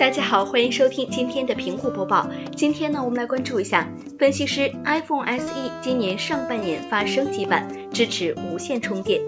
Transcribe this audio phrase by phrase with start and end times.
[0.00, 2.26] 大家好，欢迎收听今天的苹果播报。
[2.56, 3.86] 今天呢，我们来关注一下，
[4.18, 9.20] 分析师 iPhone SE 今年上半年发升级版，支持无线充电。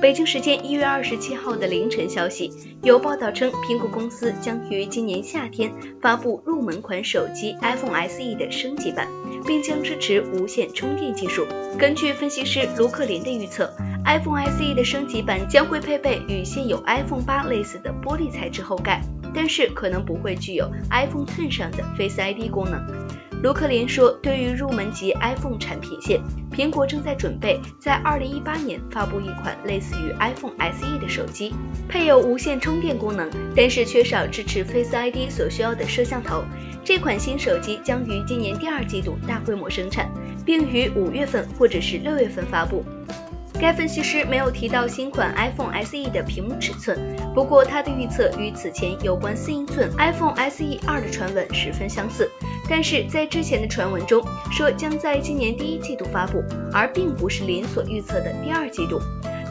[0.00, 2.50] 北京时间一月二十七号的凌晨消息，
[2.82, 9.06] 有报道称，苹果公司将于今年夏天发布入门款手机 iPhone SE 的升级版，
[9.42, 11.46] 并将支持无线充电技术。
[11.78, 13.72] 根据分析师卢克林的预测
[14.04, 19.00] ，iPhone SE 的升级版将会配备与现有 iPhone 八类似的玻璃材质后盖，
[19.34, 22.80] 但是可能不会具有 iPhone 10上的 Face ID 功能。
[23.42, 26.20] 卢克林说，对于入门级 iPhone 产品线，
[26.52, 31.54] 苹果正在准备在2018年发布一款类似于 iPhone SE 的手机，
[31.88, 36.44] 配有无线充电功能，但是缺少支持 Face ID 所需要的摄像头。
[36.84, 40.10] 这款新手机将于今年第二季度大规模生产，
[40.44, 42.84] 并于五月份或者是六月份发布。
[43.62, 46.98] 该分析师没有提到新款 iPhone SE 的屏幕尺寸，
[47.32, 52.28] 不过他的预测与此前有关四英寸 iPhone SE 二的传闻十分相似。
[52.68, 59.00] 但是在之前的传闻中说将在今年第一季度发布，而并不是林所预测的第二季度。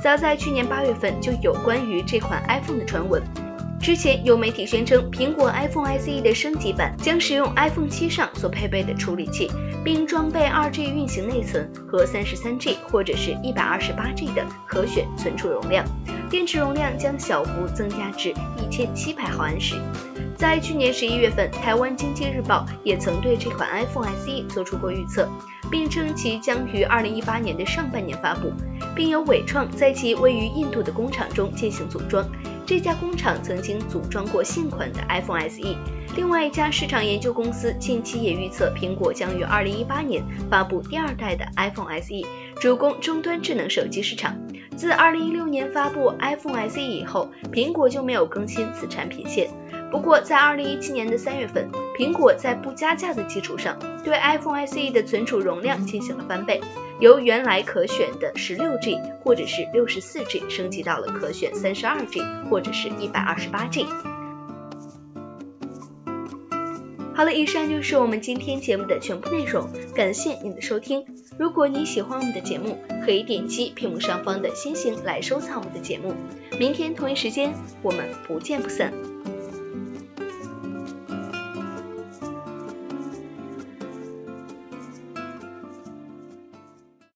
[0.04, 3.24] 早在去年八月份就有关于这款 iPhone 的传闻。
[3.82, 9.50] 之前有媒体宣称，苹果 iPhone SE 的升级版将使用 iPhone 七上所配备的处理器，
[9.84, 15.84] 并装备 2G 运行内存和 33G 或者是一百二十八 G 的可选存储容量，
[16.30, 19.74] 电池容量将小幅增加至一千七百毫安时。
[20.38, 25.28] 在去年十一月份，台湾经济日报也曾对这款 iPhone SE 做出过预测，
[25.72, 28.52] 并称其将于二零一八年的上半年发布，
[28.96, 32.24] 并由伟创在其位于印度的工厂中进行组装。
[32.72, 35.76] 这家工厂曾经组装过现款的 iPhone SE。
[36.16, 42.26] 另外一家市场研究公司近期也预测，苹果将于2018年发布第二代的 iPhone SE，
[42.62, 44.38] 主攻终端智能手机市场。
[44.78, 49.50] 自2016年发布 iPhone SE 以后，苹果就没有更新此产品线。
[49.92, 51.70] 不过，在2017年的三月份，
[52.02, 56.60] 苹果在不加价的基础上，对 iPhone SE 的存储容量进行了翻倍，
[57.00, 63.86] 由原来可选的 16G 或者是 64G 升级到了可选 32G 或者是一百二十八 G。
[67.14, 71.06] 好了，以上就是我们今天节目的全部内容，感谢您的收听。
[71.38, 76.16] 如果你喜欢我们的节目，可以点击屏幕上方的星星来收藏我们的节目。
[76.58, 78.92] 明天同一时间，我们不见不散。